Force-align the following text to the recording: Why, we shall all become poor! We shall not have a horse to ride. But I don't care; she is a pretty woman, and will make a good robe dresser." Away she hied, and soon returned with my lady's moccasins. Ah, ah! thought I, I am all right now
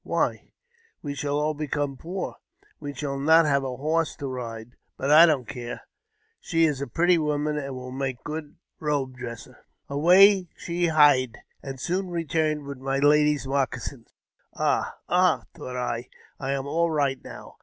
Why, 0.03 0.49
we 1.03 1.13
shall 1.13 1.39
all 1.39 1.53
become 1.53 1.95
poor! 1.95 2.37
We 2.79 2.91
shall 2.95 3.19
not 3.19 3.45
have 3.45 3.63
a 3.63 3.77
horse 3.77 4.15
to 4.15 4.25
ride. 4.25 4.71
But 4.97 5.11
I 5.11 5.27
don't 5.27 5.47
care; 5.47 5.81
she 6.39 6.65
is 6.65 6.81
a 6.81 6.87
pretty 6.87 7.19
woman, 7.19 7.55
and 7.59 7.75
will 7.75 7.91
make 7.91 8.17
a 8.21 8.23
good 8.23 8.55
robe 8.79 9.15
dresser." 9.17 9.63
Away 9.89 10.49
she 10.57 10.87
hied, 10.87 11.37
and 11.61 11.79
soon 11.79 12.09
returned 12.09 12.63
with 12.65 12.79
my 12.79 12.97
lady's 12.97 13.45
moccasins. 13.45 14.07
Ah, 14.55 14.95
ah! 15.07 15.43
thought 15.53 15.75
I, 15.77 16.09
I 16.39 16.53
am 16.53 16.65
all 16.65 16.89
right 16.89 17.23
now 17.23 17.57